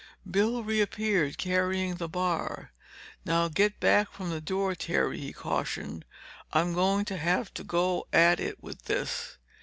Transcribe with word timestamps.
Bill 0.31 0.63
reappeared, 0.63 1.37
carrying 1.37 1.97
the 1.97 2.09
bar. 2.09 2.71
"Now 3.23 3.49
get 3.49 3.79
back 3.79 4.11
from 4.11 4.31
the 4.31 4.41
door, 4.41 4.73
Terry," 4.73 5.19
he 5.19 5.31
cautioned. 5.31 6.05
"I'm 6.53 6.73
going 6.73 7.05
to 7.05 7.17
have 7.17 7.51
a 7.59 7.63
go 7.63 8.07
at 8.11 8.39
it 8.39 8.63
with 8.63 8.85
this." 8.85 9.37